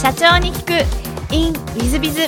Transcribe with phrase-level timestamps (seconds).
[0.00, 2.20] 社長に聞く in ウィズビズ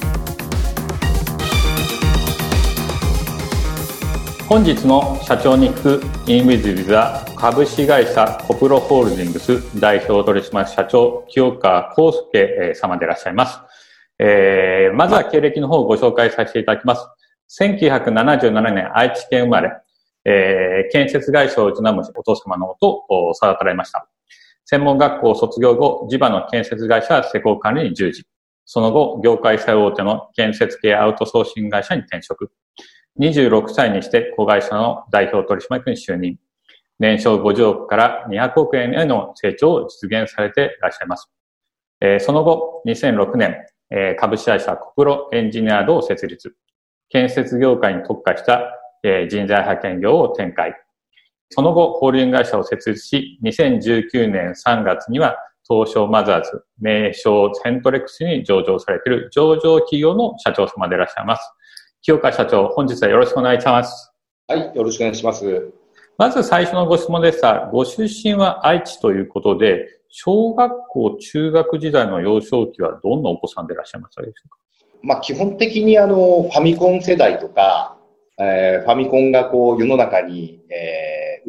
[4.49, 13.61] 本日の社長に聞く in ウィズビズは株式会社コプロホールディングス代表取締社長清川康介様でいらっしゃいます。
[14.19, 17.07] えー、まずは経歴の方をご紹介させていただきます。
[17.63, 19.71] 1977年愛知県生まれ、
[20.25, 24.09] えー、建設会社を営むお父様のもと育てられました。
[24.71, 28.23] 専門学校を卒業後、地場の建設会社施工管理に従事。
[28.67, 32.53] その後、業界最大手の建設系アウトソーシング会社に転職。
[33.19, 36.39] 26歳にして子会社の代表取締役に就任。
[37.01, 41.29] 年商50億から200億円への成長を実現されていらっしゃいます。
[42.01, 43.57] えー、その後、2006年、
[43.91, 46.55] えー、株式会社コプロエンジニアードを設立。
[47.09, 48.71] 建設業界に特化した、
[49.03, 50.81] えー、人材派遣業を展開。
[51.51, 55.37] その後、ホールディング会社を設立し、2019年3月には、
[55.69, 61.53] 東証マザーズ、名称セントレックスに上場されている上場企業の社長様でいらっしゃいます。
[62.03, 64.13] 清川社長、本日はよろしくお願いします。
[64.49, 65.73] はい、よろしくお願いします。
[66.19, 74.57] まず最初のご質問ですが、ご出身は愛知ということで、小学校、中学時代の幼少期はどんなお子さんでいらっしゃいましたでしょうか？
[75.03, 77.97] まあ、基本的にあの、ファミコン世代とか、
[78.39, 81.00] えー、ファミコンがこう世の中に、えー、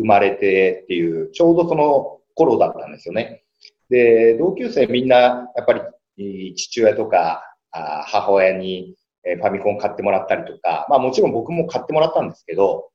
[0.01, 3.43] 生まれてっていう、ちょうどその頃だったんですよね。
[3.89, 5.17] で、同級生みんな、
[5.55, 5.73] やっぱ
[6.17, 12.89] り父親とか母親に、ファミコン買ってもらったりとか、まあもちろん僕も買ってもらったんですけど、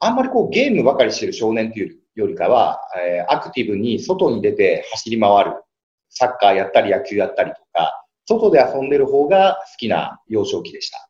[0.00, 5.52] あんまりこうゲームばかりしてる少年というよりかは、え、アクティブに外に出て走り回る、
[6.08, 11.08] サッカーやったり野球やったりとか、外で遊んでる方が好きな幼少期でした。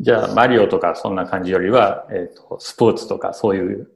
[0.00, 3.90] じゃあ、マリオとかそんな感じよりは、えっ、ー、と、スポーツとかそういう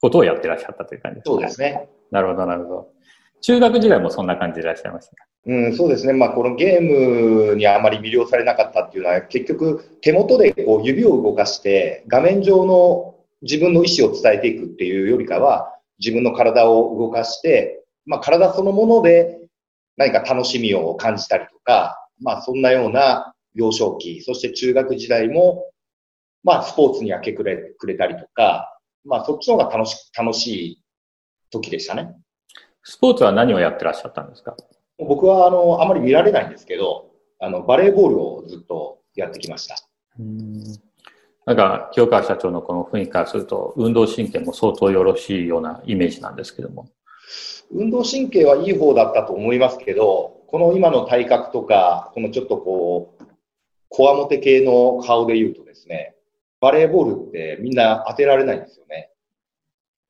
[0.00, 1.34] ことをやってらっしゃったという感じですね。
[1.34, 1.88] そうですね。
[2.10, 2.88] なるほど、なるほど。
[3.40, 5.12] 中学時代もそんな感じでいらっしゃいました
[5.46, 6.12] うん、そうですね。
[6.12, 19.38] まあ、このゲームにあまり魅了されなかったっていうのは、結局、手元でこう指を動かして、画面上の自分の意思を伝えていくっていうよりかは、自分の体を動かして、まあ、体そのもので
[19.96, 25.64] 何か楽しみを感じたりとか、まあ、そんなような幼少期、そして中学時代も、
[26.44, 28.77] まあ、スポーツに明け暮れくれたりとか、
[29.08, 30.82] まあ、そっちの方が楽し、楽しい
[31.50, 32.14] 時でしたね。
[32.82, 34.54] スポーツは何をやってらっしゃったんですか？
[34.98, 37.10] 僕は、あの、あまり見られないんですけど、
[37.40, 39.76] あの、バレーボールをずっとやってきました。
[40.18, 40.62] うん
[41.46, 46.90] なんか、清川社長のこの雰囲気からすると、運動神経も相当よろしいようなイメージなんですけども。
[47.70, 53.24] 運動神経はいい方だったと思いますけど、この今の体格とか、このちょっとこう、
[53.88, 56.16] こわもて系の顔で言うとですね、
[56.60, 59.10] バレーボールってみんな当てられないんですよね。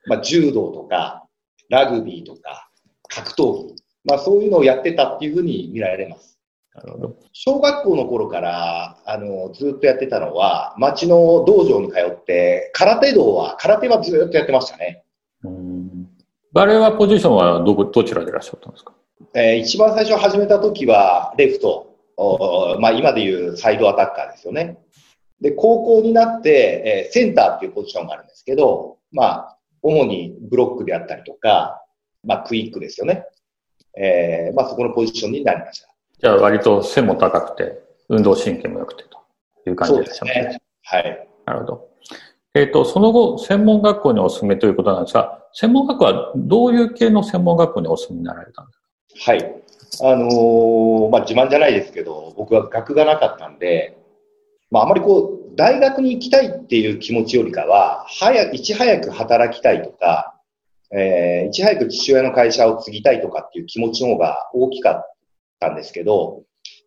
[0.06, 1.24] まあ、柔道とか、
[1.68, 2.70] ラグビーとか、
[3.08, 3.74] 格闘技。
[4.04, 6.38] まあ、そういうのをやってたっていうふうに見られます。
[6.74, 7.16] なるほど。
[7.32, 15.02] 小学校の頃から、あの、ずっとやってたのは、町の道場に通って、空手道は、空手はずっとやってましたね。
[15.44, 16.08] うん
[16.50, 18.94] バレーはポジションはどこ、どちらでいらっしゃったんですか？
[19.34, 21.94] えー、一番最初始めた時は、レフト、
[22.80, 24.78] まあ、今でいうサイドアタッカーですよね。
[25.40, 31.84] で、高校になって、えー、センターっていうポジションがあるんですけど、まあ、主にブロックであったりとか、
[32.24, 33.24] まあ、クイックですよね。
[33.96, 35.88] えー、まあ、そこのポジションになりました。
[36.20, 39.18] じゃあ、割と背も高くて、運動神経も良くてと
[39.70, 40.32] いう感じでしたね。
[40.32, 40.62] ね。
[40.82, 41.28] はい。
[41.46, 41.88] なるほど。
[42.54, 49.32] えっ、ー、と、その後、専門学校にお勤めということなんですが、専門学校はどういう系の専門学校にお勤めになられたんですか？
[49.32, 49.62] はい。
[50.00, 53.97] あのー、まあ、自慢じゃないですけど、僕は学がなかったんで、
[54.70, 60.34] まあ、あまりこう、大学に行きたいっていう気持ちよりかは、早、いち早く働きたいとか、
[60.90, 65.16] えー、いち早く父親の会社を継ぎたいとかっていう気持ちの方が大きかっ
[65.58, 66.42] たんですけど、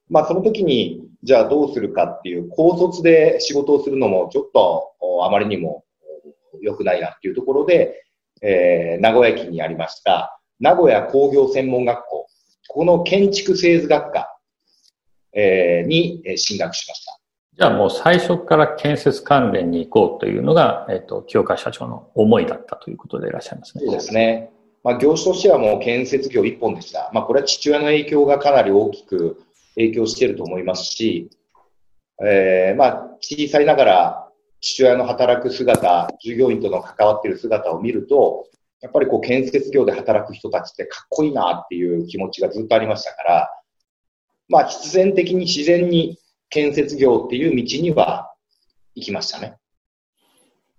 [0.09, 4.93] まあ、その時に、じゃあどうするかっていう、高卒で仕事をするのもちょっと
[5.23, 5.83] あまりにも
[6.61, 8.03] 良くないなっていうところで、
[8.41, 12.27] えー、名古屋駅にありました、名古屋工業専門学校
[12.73, 14.33] この建築製図学科、
[15.33, 17.20] えー、に進学しました。
[17.57, 23.83] じゃあもう最初から建設関連に行こうというのが、えっ、ー、と、清川社長の思いだったということでいらっしゃいますね。
[23.85, 24.51] そうですね。
[24.83, 27.11] まあ、業種としてはもう建設業一本でした。
[27.13, 29.43] まあ、これは父親の影響がかなり大きく
[29.75, 31.29] 影響していると思いますし、
[32.25, 34.27] えー、まあ、小さいながら
[34.61, 38.47] 父親の働く姿、従業員との関わっている姿を見ると、
[38.81, 43.49] やっぱりこう建設業で働く人たちってかっこいいなっていう気持ちがずっとありましたから、
[44.49, 46.17] まあ必然的に自然に
[46.51, 48.31] 建設業っていう道には
[48.93, 49.55] 行きましたね。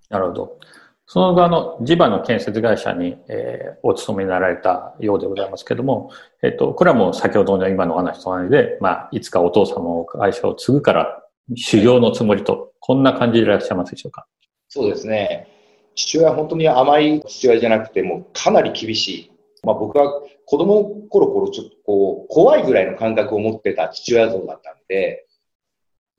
[0.08, 0.58] なるほど。
[1.06, 6.10] その後、あの、地場の建設会社に、えー、お勤めになられたようでございますけども、
[6.42, 11.22] えっ、と、これはもう先ほどの今のお話と同じで、まあ、いつかお父様の会社を継ぐから
[11.56, 14.26] 修行のつもりと、こんな感じでいらっしゃいますでしょうか？
[14.68, 15.48] そうですね。
[15.94, 19.32] 父親は本当に甘い父親じゃなくて、もうかなり厳しい。
[19.62, 25.26] まあ僕は子供の頃頃ちょっとこう、怖いぐらいの感覚を持ってた父親像だったんで、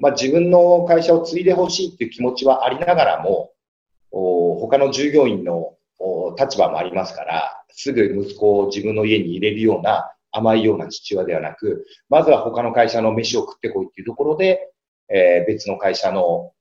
[0.04, 3.52] まあ自分の会社を継いでほしいっていう気持ちはありながらも、
[4.12, 5.78] 他の従業員の
[6.38, 14.74] 立場もありますから、すぐ息子を自分の家に入れるような甘いような父親ではなく、まずは他の会社の飯を食ってこいっていうところで、
[15.08, 16.52] えー、別の会社の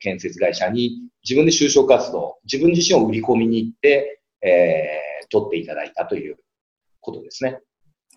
[0.00, 6.36] 建設会社に自分で就職活動、自分自身を売り込みに行って、えー、取っていただいたという
[7.00, 7.60] ことですね。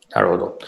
[0.10, 0.60] なるほど。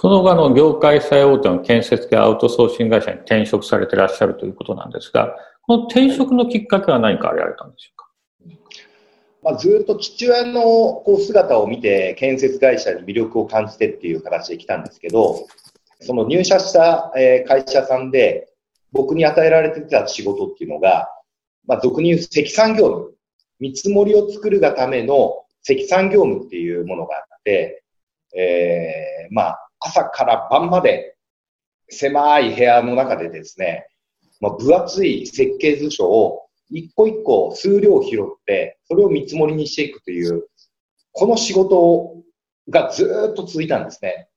[0.00, 8.08] その後の業界最大手の建設系アウトソーシング会社に転職されていらっしゃるということなんですが、この転職のきっかけは何かあられたんでしょうか？
[9.42, 15.48] まあ、ずっと父親のこう姿を見て建設会社に魅力を感じてっていう形で来たんですけど、
[15.98, 17.10] その入社した
[17.48, 18.52] 会社さんで
[18.92, 21.08] 僕に与えられてた仕事っていうのが、
[21.66, 23.14] まあ、俗に言う積算業務、
[23.58, 27.82] 見積もりを作るがための積算業務っていうものがあって、
[28.36, 31.16] えー、まあ、朝から晩まで
[31.88, 33.86] 狭い部屋の中でですね、
[34.40, 40.46] まあ、分厚い設計図書を一個一個数量拾って、それを見積もりにしていくという、
[41.12, 42.16] この仕事
[42.68, 44.28] がずっと続いたんですね。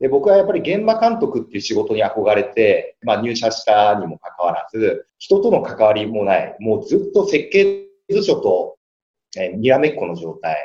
[0.00, 8.76] で、僕はやっぱり現場監督っていう仕事に憧れて、まあ入社したにもかかわらず、人との関わりもない、もうずっと設計図書と、
[9.36, 10.56] えー、にらめっこの状態。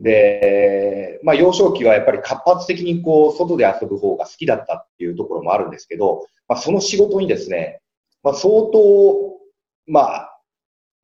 [0.00, 7.80] で、まあ幼少期はやっぱり活発的にこう、外で遊ぶ方が好きだったっていうところもあるんですけど、まあその仕事にですね、
[8.22, 9.36] まあ相当、
[9.86, 10.40] まあ、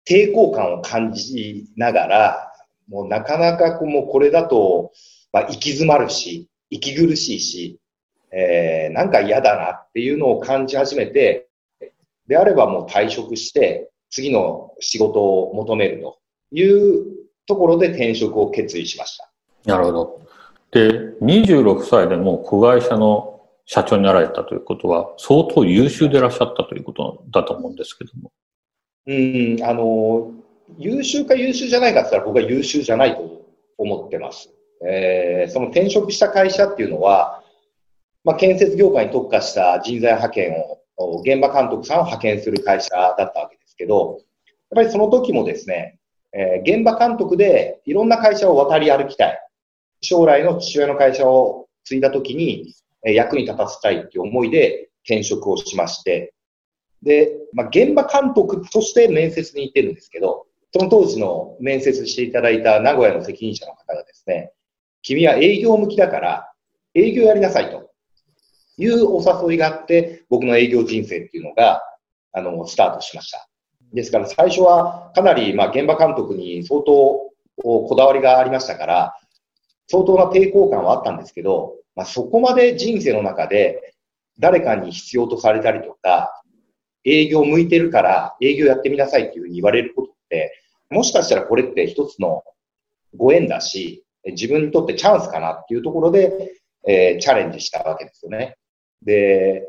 [0.08, 2.52] 抵抗感を感じながら、
[2.88, 4.92] もうなかなかこうもうこれだと、
[5.32, 7.78] まあ行き詰まるし、息苦しいし、
[8.32, 11.48] えー、なんか嫌だなっていうのを感じ始めて、
[12.26, 16.18] であればもう退職して、次の仕事を求めると
[16.50, 19.30] いうところで転職を決意しました。
[19.64, 20.20] なるほど。
[20.72, 20.90] で、
[21.20, 28.32] 26歳でもう子会社の社長になられたということは、相当優秀でいらっしゃったということだと思うんですけども。
[29.06, 30.32] うん、あの、
[30.78, 33.42] 優秀か優秀じゃないかって言ったら僕は優秀じゃないと
[33.78, 34.50] 思ってます。
[34.86, 37.42] えー、その転職した会社っていうのは、
[38.24, 40.54] まあ、建設業界に特化した人材派遣
[40.98, 44.20] を、現場監督さんを派遣する会社だったわけですけど、
[44.70, 45.98] やっぱりその時もですね、
[46.32, 49.38] えー、現場監督でいろんな会社を渡り歩きたい。
[50.00, 52.74] 将来の父親の会社を継いだ時に、
[53.04, 56.34] え、役に立たせたいっていう思いで転職をしまして、
[57.02, 64.52] で、まあ、現場監督として面接に行ってるんですけど、その当時の面接していただいた名古屋の責任者の方がですね、
[65.02, 66.52] 君は営業向きだから、
[66.94, 67.90] 営業やりなさいと
[68.78, 71.82] いうお誘いがあって、僕の営業人生っていうのが、
[72.32, 73.48] あの、スタートしました。
[73.92, 79.16] ですから最初はかなり、まあ、現場監督に相当こだわりがありましたから、
[79.88, 83.94] 相当な抵抗感はあったんですけど、まあ、そこまで人生の中で
[84.38, 86.42] 誰かに必要とされたりとか、
[87.04, 90.58] 営業向いてるから営業やってみなさいっていうふうに言われることって、
[90.90, 92.42] もしかしたらこれって一つの
[93.16, 96.52] ご縁だし、自分にとってチャンスかなっていうところで、
[96.88, 98.56] えー、チャレンジしたわけですよね。
[99.02, 99.66] で、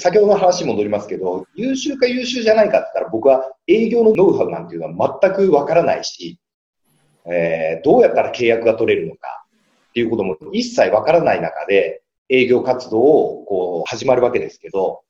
[0.00, 6.38] 先ほどの話に戻りますけど、優秀か優秀じゃないかって言ったら僕は営業のノウハウなんていうのは全くわからないし、
[7.26, 9.44] えー、どうやったら契約が取れるのか
[9.90, 15.02] っていうことも一切わからない中で営業活動をこう始まるわけですけど、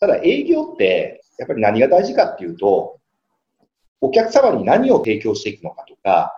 [0.00, 2.98] ただ営業ってやっぱり何が大事かっていうと、
[4.00, 6.32] お客様に何を提供していくのかとか、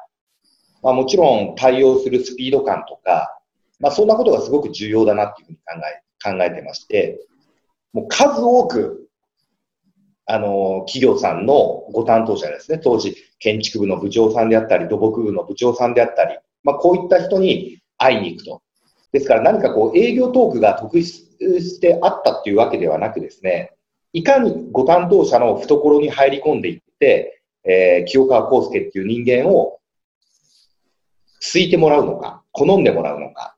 [0.82, 3.40] まあ、もちろん対応するスピード感とか、
[3.80, 7.18] まあ、そんなことがすごく重要だなっていうふうに考え、考えてまして、
[7.96, 9.08] もう数多く、
[10.26, 11.54] あの、企業さんの
[11.92, 18.62] ご担当者ですね、当時、建築部の部長さんであったり、土木部の部長さんであったり、まあ、こういった人に会いに行くと。
[19.12, 23.72] ですから何かこう営業トークが得意してあったっていうわけではなくですね、
[24.12, 29.78] いかにご担当者の懐に入り込んでいって、えー、清川康介っていう人間を
[31.40, 33.56] ついてもらうのか、好んでもらうのか、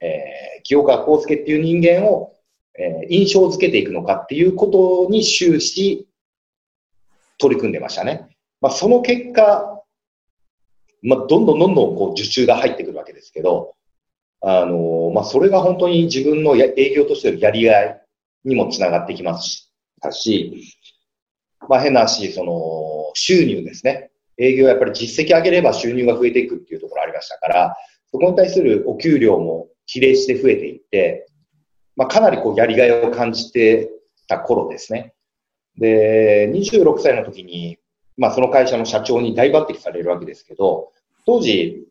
[0.00, 2.34] えー、清川康介っていう人間を、
[2.80, 6.08] え、印象づけていくのかっていうことに終始
[7.38, 8.28] 取り組んでましたね。
[8.60, 9.82] まあ、その結果、
[11.02, 13.74] まあ、どんどんどんどんこう受注が入ってくるわけですけど、
[14.40, 18.02] あの、まあ、それが本当に自分のや営業としてのやりがい
[18.44, 19.70] にもつながってきます
[20.12, 20.74] し、
[21.68, 24.10] まあ変な話、その、収入ですね。
[24.38, 27.76] 営業はやっぱり実績上げれば収入が増えていくっていうところありましたから、
[28.10, 31.29] そこに対するお給料も比例して増えていって、
[32.00, 33.90] まあかなりこうやりがいを感じて
[34.26, 35.12] た頃ですね。
[35.76, 37.78] で、26歳の時に、
[38.16, 40.92] まあその会社の社長に大抜擢されるわけですけど、
[41.26, 41.86] 当時、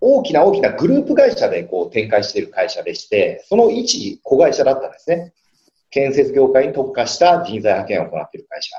[0.00, 5.32] 大きな大きなグループ会社でこう展開している会社でして、その一子会社だったんですね。
[5.90, 8.70] 建設業界に特化した人材派遣を行っている会社。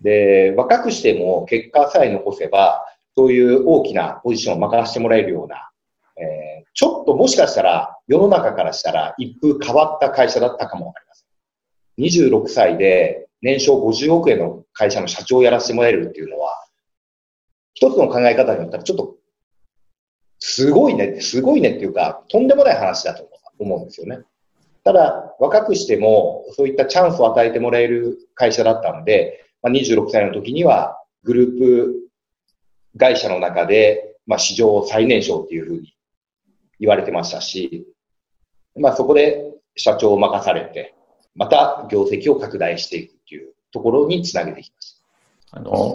[0.00, 2.84] で、若くしても結果さえ残せば、
[3.16, 5.70] そういう大きなポジションを任せてもらえるような、
[6.16, 12.32] えー、ちょっともしかしたら世の中からしたら一風変わった会社だったかもわかりません。
[12.32, 16.52] 26歳で年商50億円の会社の社長をやらせてもらえるっていうのは、
[17.74, 19.16] 一つの考え方によったらちょっと、
[20.38, 23.28] すごいね、すごいねっていうか、とんでもない話だと
[23.58, 24.20] 思うんですよね。
[24.84, 31.94] ただ、若くしても、そういったチャンスを与えてもらえる会社だったので、まあ、26歳の時には、グループ
[32.98, 35.94] 会社の中で、まあ、史上最年少っていうふうに
[36.80, 37.86] 言われてましたし、
[38.76, 40.94] まあ、そこで社長を任されて、
[41.34, 45.02] また業績を拡大していくっていうところにつなげてきました。
[45.54, 45.94] あの、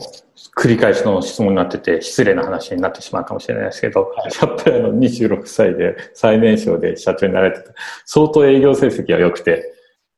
[0.55, 7.73] 繰り返しの質問になってて、失礼な話になってしまうかもしれないですけど、はい、やっぱりあの、26歳で最年少で社長になられてた、
[8.05, 9.73] 相当営業成績が良くて、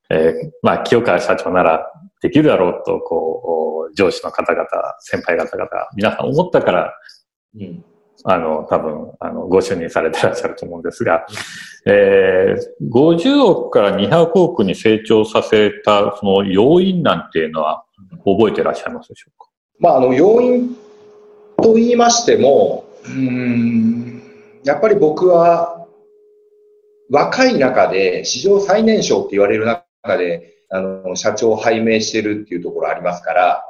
[0.09, 1.89] えー、まあ、清川社長なら
[2.21, 4.65] できるだろうと、こう、上司の方々、
[4.99, 6.93] 先輩方々、皆さん思ったから、
[7.55, 7.85] うん、
[8.25, 11.25] あの、多分、あの、ご就任されてらっしゃると思うんですが、
[11.85, 17.85] えー、50億から200億に成長させた、その要因なんていうのは、
[18.25, 19.49] 覚えてらっしゃいますでしょうか？
[19.79, 20.75] まあ、あの、要因
[21.61, 24.21] と言いましても、うん、
[24.63, 25.87] やっぱり僕は、
[27.11, 33.65] 若い中で、史上最年少って言われる中で、あの、社長を拝命してるっていうところありますから、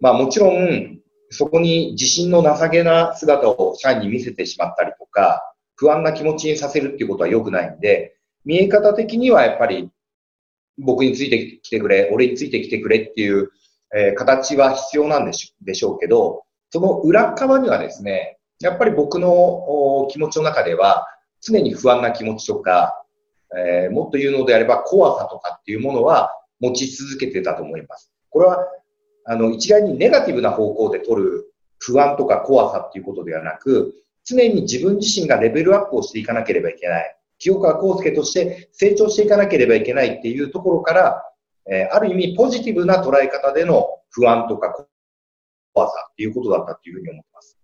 [0.00, 0.98] まあもちろん、
[1.34, 5.42] そこに自信のなさげな姿を社員に見せてしまったりとか、
[5.76, 9.90] 不安な気持ちにさせるっていうことは良くないんで、見え方的にはやっぱり
[10.78, 13.50] 僕についてきてくれ、俺についてきてくれっていう、
[13.96, 21.06] えー、形は必要なんでしでしょうけど、その裏側にはですね、やっぱり僕の気持ちの中では、
[21.40, 23.02] 常に不安な気持ちとか、
[23.56, 28.12] えー、もっと言うのであれば怖さとかっていうものは持ち続けてたと思います。
[28.30, 28.58] これは、
[29.24, 37.16] あの、一概にネガティブな方向で取る不安とか怖さっていうことではなく、常に自分自身がレベルアップをしていかなければいけない。
[37.38, 41.22] 清川康介として成長していかなければいけないっていうところから、
[41.70, 44.86] えー、ある意味ポジティブな捉え方での不安とか
[45.72, 47.58] 怖さっていうことだったっていうふうに思ってます。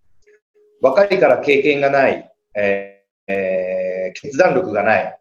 [0.81, 5.19] 若いから経験がない、えーえー、決断力がない、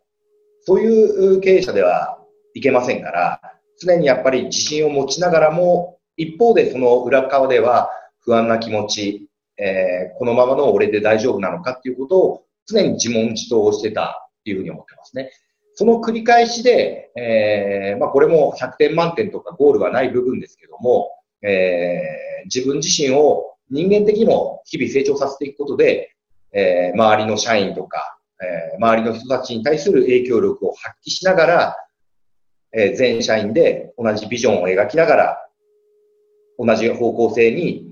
[0.63, 2.19] そういう経営者では
[2.55, 3.41] いけませんから、
[3.81, 15.31] 常にやっぱり自信を持ちながらも、一方でその裏側では不安な気持ち、えー、このままの俺で大丈夫なのかっていうことを常に自問自答してたっていうふうに思ってますね。
[15.75, 21.11] その繰り返しで、えー、まあこれも100点満点とかゴールはない部分ですけども、
[21.43, 26.15] えー、自分自身を人間的にも日々成長させていくことで、
[26.53, 31.77] えー、周りの社員とか、えー、周りの人たちに対する影響力を発揮しながら、
[32.73, 35.50] えー、全社員で同じビジョンを描きながら、
[36.63, 37.91] 同じ方向性に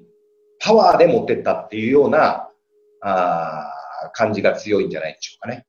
[0.60, 2.50] パワーで持ってったっていうような、
[3.00, 3.72] あ
[4.12, 5.66] 感じが強いんじゃないでしょうかね。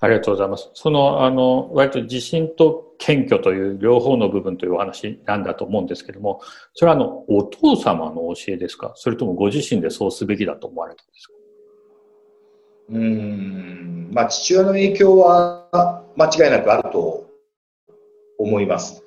[0.00, 0.70] ありがとうございます。
[0.74, 6.40] その、あの、割と自信と謙虚という両方の部分というお話なんだと思うんですけども、
[6.74, 8.92] それはあの、お父様の教えですか？
[8.96, 11.34] それともご自身でそうすべきだと思われたんですか？
[12.90, 17.26] うん、まあ、父親の影響は間違いなくあると
[18.38, 19.02] 思います。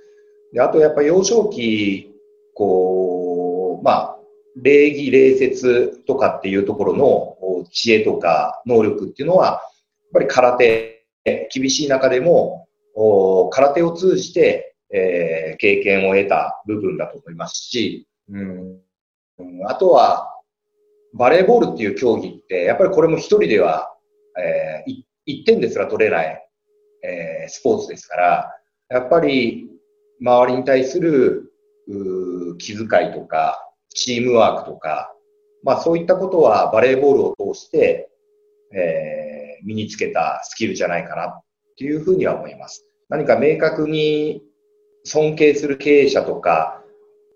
[0.52, 2.11] であと、やっぱ幼少期、
[2.62, 4.18] こう、まあ、
[4.56, 9.60] 礼儀、礼節とかっていうところの知恵とか能力っていうのは、やっ
[10.14, 11.08] ぱり空手、
[11.52, 12.68] 厳しい中でも、
[13.52, 18.80] 空手を通じて、えー、経験を得た部分だと思いますし、うん、
[19.66, 20.28] あとは、
[21.16, 23.92] バレーボールっていう競技って、やっぱりこれも一人では、
[24.40, 26.48] えー、一点ですら取れない、
[27.04, 28.54] えー、スポーツですから、
[28.90, 29.68] やっぱり
[30.22, 31.51] 周りに対する
[32.58, 33.58] 気遣いとか、
[33.90, 35.14] チームワークとか、
[35.64, 38.10] まあそういったことはバレーボールを通して、
[38.74, 41.44] えー身につけたスキルじゃないかなっ
[41.78, 42.86] ていうふうには思います。
[43.10, 44.42] 何か明確に
[45.04, 46.82] 尊敬する経営者とか、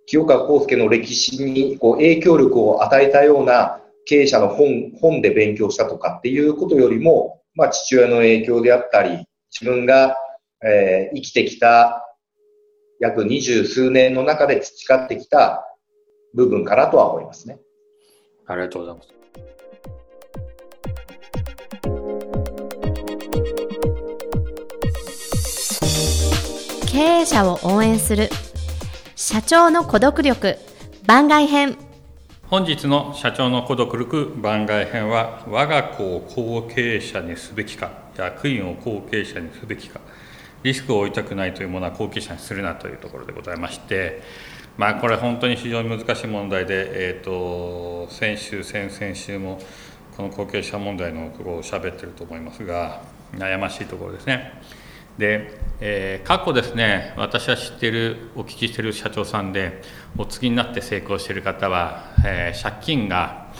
[0.07, 10.15] 清川康介の歴史にこう影響力を与えたような経営者の本本で勉強したとかっていうことよりも、まあ、父親の影響であったり、自分が、
[10.63, 12.04] えー、生きてきた
[12.99, 15.65] 約二十数年の中で培ってきた
[16.33, 17.59] 部分かなとは思いますね。
[18.47, 19.09] ありがとうございます。
[26.87, 28.29] 経営者を応援する。
[29.15, 30.57] 社長の孤独力。
[31.05, 31.77] 番外編。
[32.47, 34.33] 本日の社長の孤独力。
[34.37, 39.99] 番外編は我が子を後継者にすべきか役員を後継者にすべきか
[40.65, 44.23] リスクを負いたくないというものは後継者にするなというところでございまして
[44.77, 49.61] まあこれ本当に非常に難しい問題で、えーと、先週先々週も
[50.17, 53.03] この後継者問題のところを喋ってると思いますが
[53.33, 54.59] 悩ましいところですね。
[55.19, 59.83] で、えー、過去ですね私は知っているお聞きしている社長さんで
[60.17, 63.53] お継ぎになって成功している方は、えー、借金が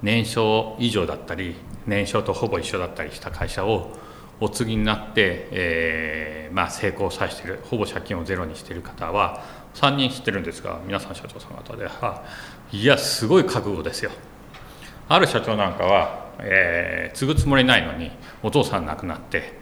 [0.00, 3.90] 年商以上だったり年商とほぼ一緒だったりした会社を
[4.40, 9.42] お継ぎになって、えー、まあ、成功させているほぼ借金をゼロにしている方は
[9.74, 12.24] 3人知ってるんですが皆さん社長さん方では
[12.72, 14.10] いやすごい覚悟ですよ。
[15.08, 18.10] ある社長なんかは、えー、継ぐつもりないのに
[18.42, 19.58] お父さん亡くなって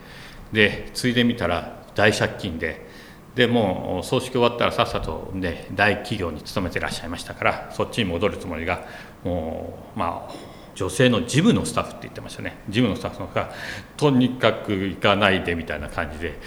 [0.53, 2.87] で継いでみたら大借金で
[3.35, 8.87] でもう葬式終わったらさっさと、ね、大企業に勤めてらっしゃいましたからそっちに戻るつもりが
[9.25, 12.59] もうまあ女性の事務のスタッフって言ってましたね。
[12.69, 13.53] 事務のスタッフが
[13.97, 16.39] とにかく行かないでみたいな感じで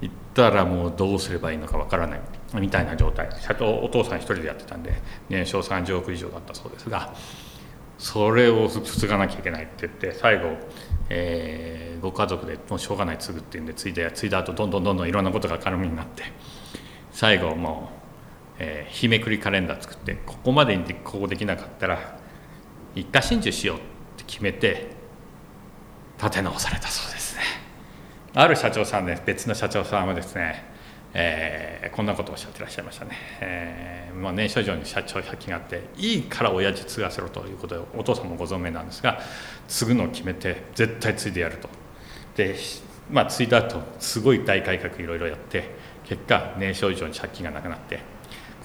[0.00, 2.20] 行ったらもうどうすればいいのかわからない
[2.54, 3.28] みたいな状態。
[3.40, 4.94] 社長お父さん一人でやってたんで
[5.28, 7.14] 年商30億以上だったそうですが
[7.98, 10.56] それを継がなきゃいけないって言って最後、
[11.08, 16.24] えー、ご家族でもうしょうがない継ぐっていうんで継いで継いだ後どんどんどんどんいろんなことが明るみになって
[17.10, 22.15] 最後もう、えー、日めくりカレンダー作ってここまでにここできなかったら
[22.96, 23.80] 一家心中しようっ
[24.16, 24.88] て決めて
[26.18, 27.42] 立て直されたそうですね。
[28.34, 30.76] ある社長さんで別の社長さんはですね
[31.18, 39.18] えー、こんなことをおっしゃってらっしゃいましたね、えーまあ、年初以上に社長借金があっていいから親父継がせろということでお父さんもご存命なんですが
[39.66, 41.70] 継ぐのを決めて絶対継いでやると。
[42.36, 42.54] で、
[43.10, 45.70] まあ、継いだ後すごい大改革いろいろやって
[46.04, 48.00] 結果年少以上に借金がなくなって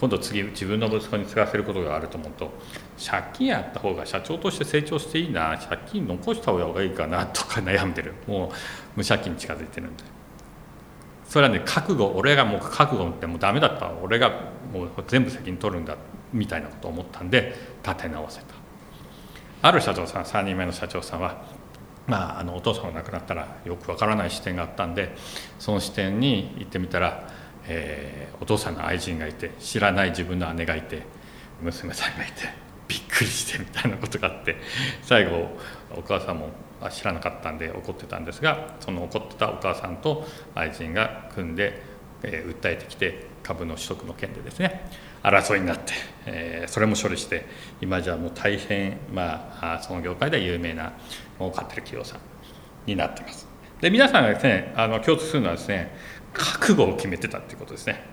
[0.01, 2.51] 今度次自分の息子に継がせることがあると思うと
[2.97, 8.15] 借金やった方が社長として成長していいな借金残した方がいいかなとか悩んでる。
[8.25, 8.49] もう
[8.95, 10.03] 無借金に近づいてるんで。
[11.29, 13.91] それはね覚悟俺がもう覚悟ってもうダメだった。
[14.01, 14.31] 俺が
[14.73, 15.95] もう全部責任取るんだ
[16.33, 18.45] みたいなことを思ったんで立て直せた。
[19.61, 21.45] ある社長さん3人目の社長さんは
[22.07, 25.15] まあ、あのお父さんが亡くなったらよくわからない視点があったんで
[25.59, 27.29] その視点に行ってみたら、
[27.67, 31.03] えー、お父さんの愛人がいて知らない自分の姉がいて
[31.61, 32.49] 娘さんがいて
[32.87, 34.57] びっくりしてみたいなことがあって
[35.01, 35.57] 最後
[35.95, 36.49] お母さんも
[36.89, 41.81] 知らなかったんで怒ってたんですがその怒ってたお母さんと愛人が組んで、
[42.23, 44.89] えー、訴えてきて株の取得の件でですね
[45.23, 45.93] 争いになって、
[46.25, 47.45] えー、それも処理して
[47.79, 50.93] 今じゃもう大変、まあ、その業界では有名な
[51.37, 52.19] 儲かってる企業さん
[52.87, 53.47] になってます。
[53.81, 55.95] で皆さんがですねあの共通するのはですね
[56.33, 58.03] 覚悟を決めてたっていうことですね。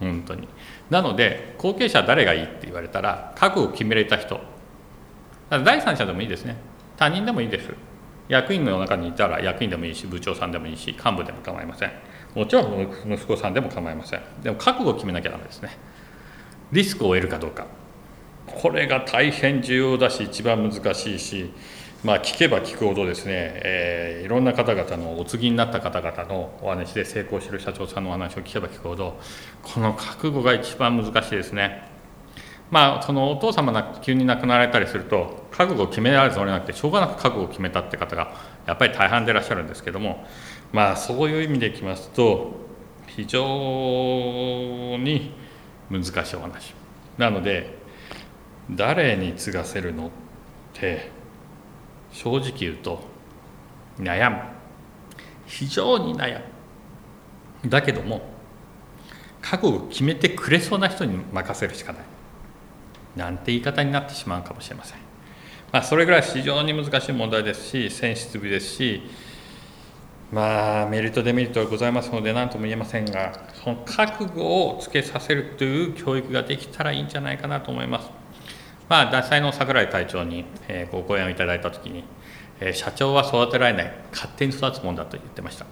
[0.00, 0.48] 本当に。
[0.90, 4.40] なので後継者誰がいいって言われたら覚悟を決めれた人。
[5.50, 6.56] 第三者でもいいですね。
[6.96, 7.70] 他人でもいいです。
[8.28, 11.92] 役員の中にいたら役員でもいいし部長さんでもいいし幹部でも構いません。
[12.34, 14.22] もちろん息子さんでも構いません。
[14.42, 15.76] でも覚悟を決めなきゃダメですね。
[16.72, 17.66] リスクを得るかどうか。
[18.46, 21.52] これが大変重要だし一番難しいし
[22.04, 29.20] まあ、聞けば聞くほどですね、えー、いろんな方々のお継ぎになった方々のお話で成功している社長さんのお話を聞けば聞くほど
[29.62, 31.88] この覚悟が一番難しいですね。
[32.72, 38.34] まあ、そのお父様が急に亡くなられたりすると覚悟を決められずおれなくてしょうがなく覚悟を決めたって方が
[38.66, 40.26] やっぱり大半でいらっしゃるんですけども
[40.72, 42.52] まあそういう意味でいきますと
[43.06, 43.44] 非常
[44.98, 45.34] に
[45.90, 46.74] 難しいお話
[47.18, 47.76] なので
[48.70, 50.10] 誰に継がせるのっ
[50.72, 51.21] て
[52.12, 53.00] 正直言うと
[53.98, 54.42] 悩む
[55.46, 56.40] 非常に悩
[57.62, 58.22] むだけども
[59.40, 62.02] 覚悟を決めてくれそうな人に任せるしかない
[63.16, 64.98] なんて言い方になってしまうかもしれません。
[65.70, 69.02] まあ、それぐらい非常に難しい問題ですし、センシティブですし、
[70.30, 78.21] まあ、メリット、デメリットがございますので、何とも言えませんが、その覚悟をつけさせるという教育ができたらいいんじゃないかなと思います。
[78.92, 82.04] まあ、脱菜の櫻井会長に、えご講演をいただいたときに、
[82.60, 85.64] え社長は育てられない、勝手に育つもんだと言ってました。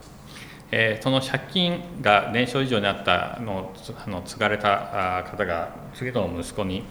[0.71, 3.75] えー、その借金が年少以上にあったの
[4.07, 6.83] あの継がれた方が次の息子に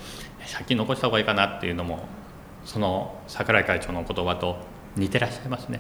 [0.54, 2.02] 借金残した方がいいかなっていうのも
[2.64, 4.58] その櫻井会長の言葉と
[4.98, 5.80] 似てらっしゃいますね。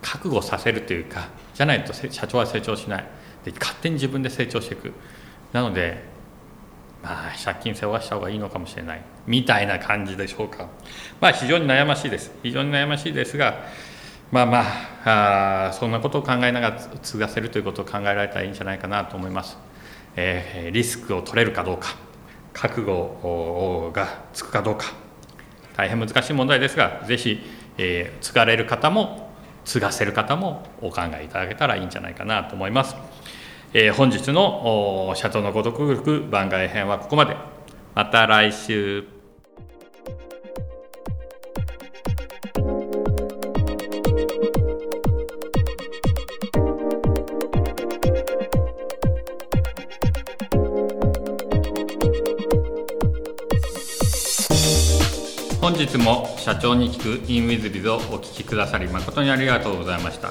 [0.00, 3.04] 覚悟させるというかじゃないと社長は成長しない。
[3.44, 4.94] で勝手に自分で成長していく。
[5.52, 6.15] なので
[7.06, 9.02] まあ借金背負わした方がいいのかもしれない。
[9.28, 10.68] みたいな感じでしょうか。
[11.20, 12.32] まあ非常に悩ましいです。
[12.42, 13.64] 非常に悩ましいですが
[14.32, 14.64] まあま
[15.04, 19.56] ああそんなことを考えながら継がせるということを考えられたらいいんじゃないかなと思います、
[20.16, 21.96] えー、リスクを取れるかどうか
[22.52, 24.86] 覚悟がつくかどうか。
[25.76, 27.38] 大変難しい問題ですがぜひ、
[27.78, 29.30] えー、継がれる方も
[29.64, 32.96] 継がせる方もお考えいただけたらいいんじゃないかなと思います。
[33.72, 37.36] えー、本日の社長のご読力番外編はここまで。
[37.94, 39.04] また来週。
[55.60, 60.30] 本日も社長に聞く in WizBiz をお聞きくださり誠にありがとうございました、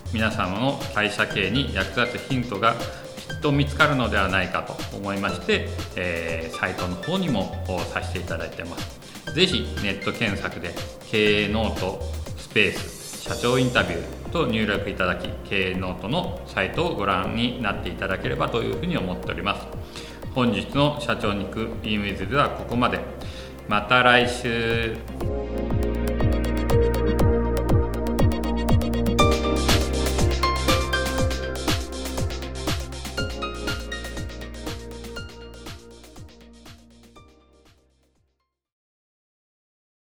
[0.13, 8.99] 皆様の会社経営に役立つヒントがきっと見つかるのではないかと思いまして、えー、サイトの方にもさせていただいてます。
[9.33, 10.73] 是非ネット検索で
[11.09, 12.01] 経営ノート
[12.37, 19.67] スペース社長インタビューと入力いただき経営ノートのサイトをご覧になっていただければというふうに思っております。
[20.33, 22.99] 本日の社長に行く e ムイズではここまで。
[23.67, 25.40] また来週。